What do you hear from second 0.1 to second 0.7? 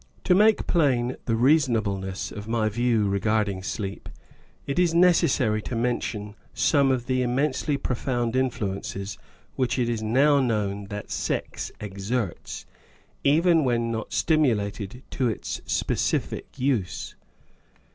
To make